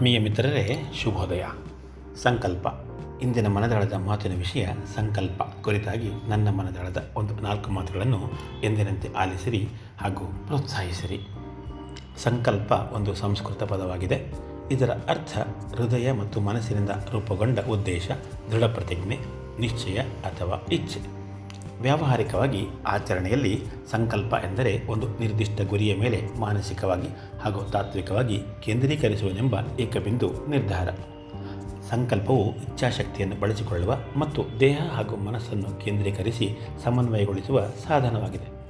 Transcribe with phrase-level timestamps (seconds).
[0.00, 1.44] ಆತ್ಮೀಯ ಮಿತ್ರರೇ, ಶುಭೋದಯ.
[2.22, 2.66] ಸಂಕಲ್ಪ.
[3.22, 8.20] ಇಂದಿನ ಮನದಾಳದ ಮಾತಿನ ವಿಷಯ ಸಂಕಲ್ಪ ಕುರಿತಾಗಿ ನನ್ನ ಮನದಾಳದ ಒಂದು ನಾಲ್ಕು ಮಾತುಗಳನ್ನು
[8.62, 9.68] ಎಂದಿನಂತೆ ಆಲಿಸಿರಿ
[9.98, 11.20] ಹಾಗೂ ಪ್ರೋತ್ಸಾಹಿಸಿರಿ.
[12.22, 14.32] ಸಂಕಲ್ಪ ಒಂದು ಸಂಸ್ಕೃತ ಪದವಾಗಿದೆ.
[14.70, 15.38] ಇದರ ಅರ್ಥ
[15.76, 18.10] ಹೃದಯ ಮತ್ತು ಮನಸ್ಸಿನಿಂದ ರೂಪುಗೊಂಡ ಉದ್ದೇಶ
[18.50, 19.18] ದೃಢ ಪ್ರತಿಜ್ಞೆ
[19.60, 21.19] ನಿಶ್ಚಯ ಅಥವಾ ಇಚ್ಛೆ.
[21.80, 27.08] ವ್ಯಾವಹಾರಿಕವಾಗಿ ಆಚರಣೆಯಲ್ಲಿ ಸಂಕಲ್ಪ ಎಂದರೆ ಒಂದು ನಿರ್ದಿಷ್ಟ ಗುರಿಯ ಮೇಲೆ ಮಾನಸಿಕವಾಗಿ
[27.40, 30.88] ಹಾಗೂ ತಾತ್ವಿಕವಾಗಿ ಕೇಂದ್ರೀಕರಿಸುವನೆಂಬ ಏಕಬಿಂದು ನಿರ್ಧಾರ.
[31.90, 38.60] ಸಂಕಲ್ಪವು ಇಚ್ಛಾಶಕ್ತಿಯನ್ನು ಬಳಸಿಕೊಳ್ಳುವ ಮತ್ತು ದೇಹ ಹಾಗೂ ಮನಸ್ಸನ್ನು ಕೇಂದ್ರೀಕರಿಸಿ ಸಮನ್ವಯಗೊಳಿಸುವ ಸಾಧನವಾಗಿದೆ.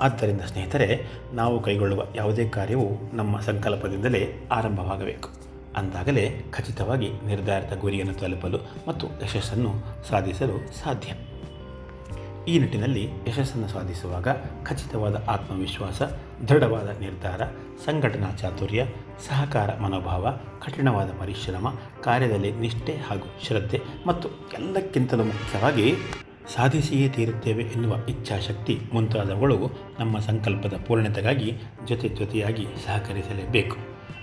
[0.00, 1.00] ಆದ್ದರಿಂದ ಸ್ನೇಹಿತರೆ,
[1.32, 5.28] ನಾವು ಕೈಗೊಳ್ಳುವ ಯಾವುದೇ ಕಾರ್ಯವು ನಮ್ಮ ಸಂಕಲ್ಪದಿಂದಲೇ ಆರಂಭವಾಗಬೇಕು.
[5.76, 9.72] ಅಂದಾಗಲೇ ಖಚಿತವಾಗಿ ನಿರ್ಧಾರಿತ ಗುರಿಯನ್ನು ತಲುಪಲು ಮತ್ತು ಯಶಸ್ಸನ್ನು
[10.08, 11.12] ಸಾಧಿಸಲು ಸಾಧ್ಯ.
[12.48, 14.28] ಈ ನಿಟ್ಟಿನಲ್ಲಿ ಯಶಸ್ಸನ್ನು ಸಾಧಿಸುವಾಗ
[14.62, 16.02] ಖಚಿತವಾದ ಆತ್ಮವಿಶ್ವಾಸ,
[16.48, 17.42] ದೃಢವಾದ ನಿರ್ಧಾರ,
[17.84, 18.86] ಸಂಘಟನಾ ಚಾತುರ್ಯ,
[19.28, 21.68] ಸಹಕಾರ ಮನೋಭಾವ, ಕಠಿಣವಾದ ಪರಿಶ್ರಮ,
[22.02, 25.94] ಕಾರ್ಯದಲ್ಲಿ ನಿಷ್ಠೆ ಹಾಗೂ ಶ್ರದ್ಧೆ ಮತ್ತು ಎಲ್ಲಕ್ಕಿಂತಲೂ ಮುಖ್ಯವಾಗಿ
[26.54, 29.58] ಸಾಧಿಸಿಯೇ ತೀರುತ್ತೇವೆ ಎನ್ನುವ ಇಚ್ಛಾಶಕ್ತಿ ಮುಂತಾದವುಗಳು
[29.98, 33.76] ನಮ್ಮ ಸಂಕಲ್ಪದ ಪೂರ್ಣತೆಗಾಗಿ ಜೊತೆ ಜೊತೆಯಾಗಿ ಸಹಕರಿಸಲೇಬೇಕು.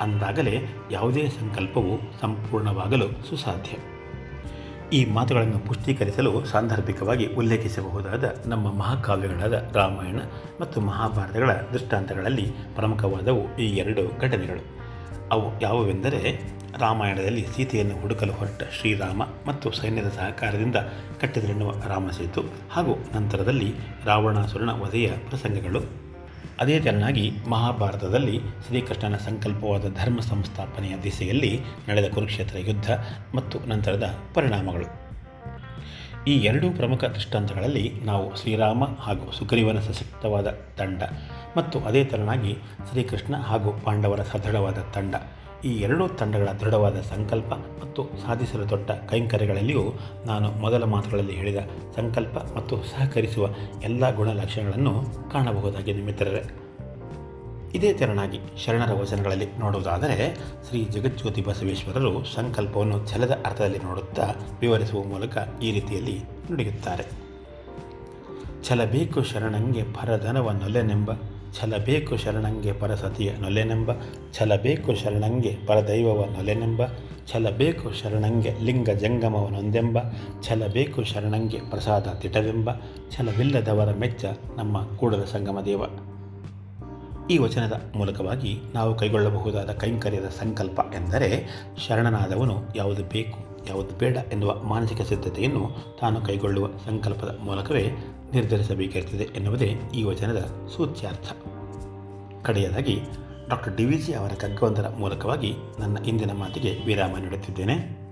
[0.00, 3.91] ಅಂದಾಗಲೇ ಯಾವುದೇ ಸಂಕಲ್ಪವು ಸಂಪೂರ್ಣವಾಗಲು ಸುಸಾಧ್ಯ.
[4.92, 10.20] ಈ ಮಾತುಗಳನ್ನು ಪುಷ್ಟೀಕರಿಸಲು ಸಾಂದರ್ಭಿಕವಾಗಿ ಉಲ್ಲೇಖಿಸಬಹುದಾದ ನಮ್ಮ ಮಹಾಕಾವ್ಯಗಳಾದ ರಾಮಾಯಣ
[10.60, 14.64] ಮತ್ತು ಮಹಾಭಾರತಗಳ ದೃಷ್ಟಾಂತಗಳಲ್ಲಿ ಪ್ರಮುಖವಾದವು ಈ ಎರಡು ಘಟನೆಗಳು.
[15.30, 16.40] ಅವು ಯಾವುವೆಂದರೆ
[16.78, 20.76] ರಾಮಾಯಣದಲ್ಲಿ ಸೀತೆಯನ್ನು ಹುಡುಕಲು ಹೊರಟ ಶ್ರೀರಾಮ ಮತ್ತು ಸೈನ್ಯದ ಸಹಕಾರದಿಂದ
[21.20, 26.11] ಕಟ್ಟಿದರೆನ್ನುವ ರಾಮಸೇತು ಹಾಗೂ ನಂತರದಲ್ಲಿ ರಾವಣಾಸುರನ ವಧೆಯ ಪ್ರಸಂಗಗಳು.
[26.60, 32.90] ಅದೇ ತೆರನಾಗಿ ಮಹಾಭಾರತದಲ್ಲಿ ಶ್ರೀಕೃಷ್ಣನ ಸಂಕಲ್ಪವಾದ ಧರ್ಮ ಸಂಸ್ಥಾಪನೆಯ ದಿಸೆಯಲ್ಲಿ ನಡೆದ ಕುರುಕ್ಷೇತ್ರ ಯುದ್ಧ
[33.34, 35.02] ಮತ್ತು ನಂತರದ ಪರಿಣಾಮಗಳು.
[36.24, 40.46] ಈ ಎರಡೂ ಪ್ರಮುಖ ದೃಷ್ಟಾಂತಗಳಲ್ಲಿ ನಾವು ಶ್ರೀರಾಮ ಹಾಗೂ ಸುಗ್ರೀವನ ಸಶಕ್ತವಾದ
[40.78, 41.02] ತಂಡ
[41.56, 42.56] ಮತ್ತು ಅದೇ ತೆರನಾಗಿ
[42.90, 45.14] ಶ್ರೀಕೃಷ್ಣ ಹಾಗೂ ಪಾಂಡವರ ಸದೃಢವಾದ ತಂಡ.
[45.64, 49.82] ಈ ಎರಡೂ ತಂಡಗಳ ದೃಢವಾದ ಸಂಕಲ್ಪ ಮತ್ತು ಸಾಧಿಸಲು ದೊಡ್ಡ ಕೈಂಕರ್ಯಗಳಲ್ಲಿಯೂ
[50.26, 51.56] ನಾನು ಮೊದಲ ಮಾತುಗಳಲ್ಲಿ ಹೇಳಿದ
[51.96, 53.48] ಸಂಕಲ್ಪ ಮತ್ತು ಸಹಕರಿಸುವ
[53.82, 56.42] ಎಲ್ಲ ಗುಣಲಕ್ಷಣಗಳನ್ನು ಕಾಣಬಹುದಾಗಿದೆ ಮಿತ್ರರೇ.
[57.74, 60.36] ಇದೇ ತೆರನಾಗಿ ಶರಣರ ವಚನಗಳಲ್ಲಿ ನೋಡುವುದಾದರೆ,
[60.68, 66.18] ಶ್ರೀ ಜಗಜ್ಯೋತಿ ಬಸವೇಶ್ವರರು ಸಂಕಲ್ಪವನ್ನು ಛಲದ ಅರ್ಥದಲ್ಲಿ ನೋಡುತ್ತಾ ವಿವರಿಸುವ ಮೂಲಕ ಈ ರೀತಿಯಲ್ಲಿ
[66.50, 67.04] ನುಡಿಯುತ್ತಾರೆ.
[68.64, 71.10] ಛಲಬೇಕು ಶರಣಂಗೆ ಪರಧನವ ನೊಲೆನೆಂಬ
[71.60, 73.90] ಛಲಬೇಕು ಶರಣಂಗೆ ಪರಸತಿಯ ನೊಲೆನೆಂಬ,
[74.32, 76.82] ಛಲಬೇಕು ಶರಣಂಗೆ ಪರದೈವವ ನೊಲೆನೆಂಬ,
[77.32, 79.98] ಛಲಬೇಕು ಶರಣಂಗೆ ಲಿಂಗ ಜಂಗಮವನೊಂದೆಂಬ
[80.42, 82.70] ಛಲಬೇಕು ಶರಣಂಗೆ ಪ್ರಸಾದ ತಿಟವೆಂಬ,
[83.16, 84.24] ಛಲವಿಲ್ಲದವರ ಮೆಚ್ಚ
[84.56, 85.82] ನಮ್ಮ ಕೂಡಲ ಸಂಗಮ ದೇವ.
[87.30, 91.28] ಈ ವಚನದ ಮೂಲಕವಾಗಿ ನಾವು ಕೈಗೊಳ್ಳಬಹುದಾದ ಕೈಂಕರ್ಯದ ಸಂಕಲ್ಪ ಎಂದರೆ
[91.88, 95.70] ಶರಣನಾದವನು ಯಾವುದು ಬೇಕು, ಯಾವುದು ಬೇಡ ಎನ್ನುವ ಮಾನಸಿಕ ಸಿದ್ಧತೆಯನ್ನು
[96.00, 97.90] ತಾನು ಕೈಗೊಳ್ಳುವ ಸಂಕಲ್ಪದ ಮೂಲಕವೇ
[98.32, 101.32] ನಿರ್ಧರಿಸಬೇಕಿರುತ್ತದೆ ಎನ್ನುವುದೇ ಈ ವಚನದ ಸೂಚ್ಯಾರ್ಥ.
[102.42, 103.00] ಕಡೆಯದಾಗಿ,
[103.48, 108.02] ಡಾಕ್ಟರ್ ಡಿ ವಿ ಜಿ ಅವರ ಕಗ್ಗವೊಂದರ ಮೂಲಕವಾಗಿ ನನ್ನ ಇಂದಿನ ಮಾತಿಗೆ ವಿರಾಮ ನೀಡುತ್ತಿದ್ದೇನೆ.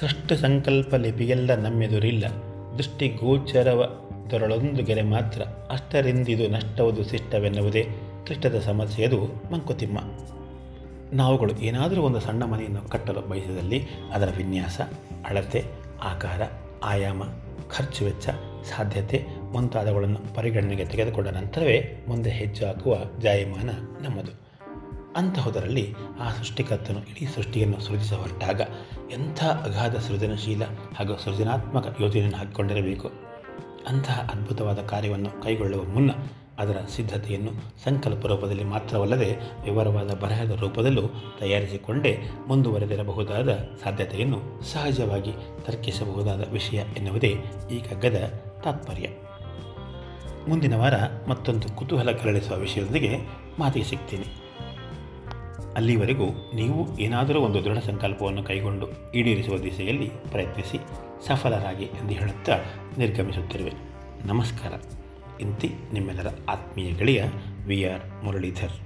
[0.00, 2.26] ಸೃಷ್ಟ ಸಂಕಲ್ಪ ಲಿಪಿಯೆಲ್ಲ ನಮ್ಮೆದುರಿಲ್ಲ.
[2.76, 5.42] ದೃಷ್ಟಿ ಗೋಚರವ ದೊರಳೊಂದು ಗೆರೆ ಮಾತ್ರ.
[5.70, 7.88] ಅಷ್ಟರಿಂದಿದು ನಷ್ಟವದು ಶಿಷ್ಟವೆನ್ನುವುದೇ
[8.26, 9.98] ಕೃಷ್ಣದ ಸಮಸ್ಯೆಯದು ಮಂಕುತಿಮ್ಮ.
[11.12, 14.80] ನಾವುಗಳು ಏನಾದರೂ ಒಂದು ಸಣ್ಣ ಮನೆಯನ್ನು ಕಟ್ಟಲು ಬಯಸಿದಲ್ಲಿ ಅದರ ವಿನ್ಯಾಸ,
[15.28, 15.64] ಅಳತೆ,
[16.02, 16.42] ಆಕಾರ,
[16.84, 17.22] ಆಯಾಮ
[17.76, 18.28] ಖರ್ಚು ವೆಚ್ಚ
[18.64, 23.70] ಸಾಧ್ಯತೆ ಮುಂತಾದವುಗಳನ್ನು ಪರಿಗಣನೆಗೆ ತೆಗೆದುಕೊಂಡ ನಂತರವೇ ಮುಂದೆ ಹೆಜ್ಜೆ ಹಾಕುವ ಜಾಯಮಾನ
[24.02, 24.32] ನಮ್ಮದು.
[25.16, 28.60] ಅಂತಹುದರಲ್ಲಿ ಆ ಸೃಷ್ಟಿಕರ್ತನು ಇಡೀ ಸೃಷ್ಟಿಯನ್ನು ಸೃಜಿಸ ಹೊರಟಾಗ
[29.10, 30.62] ಎಂಥ ಅಗಾಧ ಸೃಜನಶೀಲ
[30.96, 33.10] ಹಾಗೂ ಸೃಜನಾತ್ಮಕ ಯೋಜನೆಯನ್ನು ಹಾಕಿಕೊಂಡಿರಬೇಕು?
[33.88, 36.10] ಅಂತಹ ಅದ್ಭುತವಾದ ಕಾರ್ಯವನ್ನು ಕೈಗೊಳ್ಳುವ ಮುನ್ನ
[36.58, 37.50] ಅದರ ಸಿದ್ಧತೆಯನ್ನು
[37.84, 41.02] ಸಂಕಲ್ಪ ರೂಪದಲ್ಲಿ ಮಾತ್ರವಲ್ಲದೆ ವಿವರವಾದ ಬರಹದ ರೂಪದಲ್ಲೂ
[41.38, 42.18] ತಯಾರಿಸಿಕೊಂಡೇ
[42.48, 45.32] ಮುಂದುವರೆದಿರಬಹುದಾದ ಸಾಧ್ಯತೆಯನ್ನು ಸಹಜವಾಗಿ
[45.66, 47.36] ತರ್ಕಿಸಬಹುದಾದ ವಿಷಯ ಎನ್ನುವುದೇ
[47.70, 48.32] ಈ ಕಗ್ಗದ
[48.64, 49.08] ತಾತ್ಪರ್ಯ.
[50.48, 50.94] ಮುಂದಿನ ವಾರ
[51.28, 53.16] ಮತ್ತೊಂದು ಕುತೂಹಲ ಕರಳಿಸುವ ವಿಷಯದೊಂದಿಗೆ
[53.58, 54.24] ಮಾತಿಗೆ ಸಿಗ್ತೀನಿ.
[55.76, 60.78] ಅಲ್ಲಿವರೆಗೂ ನೀವು ಏನಾದರೂ ಒಂದು ದೃಢ ಸಂಕಲ್ಪವನ್ನು ಕೈಗೊಂಡು ಈಡೇರಿಸುವ ದಿಸೆಯಲ್ಲಿ ಪ್ರಯತ್ನಿಸಿ
[61.26, 62.58] ಸಫಲರಾಗಿ ಎಂದು ಹೇಳುತ್ತಾ
[62.98, 63.72] ನಿರ್ಗಮಿಸುತ್ತಿರುವೆ.
[64.26, 64.72] ನಮಸ್ಕಾರ.
[65.40, 67.22] ಇಂತಿ ನಿಮ್ಮೆಲ್ಲರ ಆತ್ಮೀಯ ಗೆಳೆಯ
[67.66, 68.76] ವಿ ಆರ್ ಮುರಳೀಧರ್.